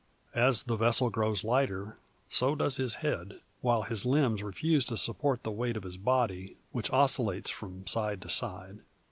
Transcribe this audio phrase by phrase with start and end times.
[0.33, 5.43] As the vessel grows lighter, so does his head; while his limbs refuse to support
[5.43, 8.79] the weight of his body, which oscillates from side to side.